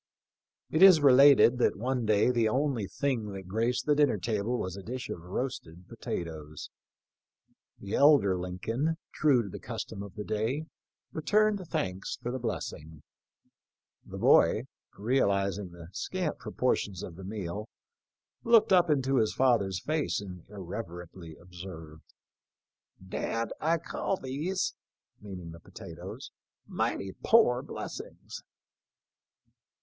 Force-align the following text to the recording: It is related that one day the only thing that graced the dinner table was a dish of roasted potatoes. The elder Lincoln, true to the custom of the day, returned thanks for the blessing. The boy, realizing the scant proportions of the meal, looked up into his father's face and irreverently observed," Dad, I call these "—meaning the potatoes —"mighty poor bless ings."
It 0.71 0.81
is 0.81 0.99
related 0.99 1.59
that 1.59 1.75
one 1.77 2.07
day 2.07 2.31
the 2.31 2.49
only 2.49 2.87
thing 2.87 3.33
that 3.33 3.47
graced 3.47 3.85
the 3.85 3.93
dinner 3.93 4.17
table 4.17 4.57
was 4.57 4.75
a 4.75 4.81
dish 4.81 5.09
of 5.09 5.21
roasted 5.21 5.87
potatoes. 5.87 6.71
The 7.79 7.93
elder 7.93 8.35
Lincoln, 8.35 8.97
true 9.13 9.43
to 9.43 9.49
the 9.49 9.59
custom 9.59 10.01
of 10.01 10.15
the 10.15 10.23
day, 10.23 10.65
returned 11.11 11.63
thanks 11.67 12.15
for 12.19 12.31
the 12.31 12.39
blessing. 12.39 13.03
The 14.03 14.17
boy, 14.17 14.63
realizing 14.97 15.69
the 15.69 15.89
scant 15.91 16.39
proportions 16.39 17.03
of 17.03 17.15
the 17.15 17.23
meal, 17.23 17.69
looked 18.43 18.73
up 18.73 18.89
into 18.89 19.17
his 19.17 19.35
father's 19.35 19.79
face 19.83 20.19
and 20.19 20.43
irreverently 20.49 21.35
observed," 21.35 22.01
Dad, 23.19 23.53
I 23.61 23.77
call 23.77 24.17
these 24.17 24.73
"—meaning 25.21 25.51
the 25.51 25.59
potatoes 25.59 26.31
—"mighty 26.65 27.13
poor 27.23 27.61
bless 27.61 28.01
ings." 28.01 28.41